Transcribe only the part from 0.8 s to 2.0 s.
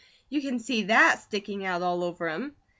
THAT sticking out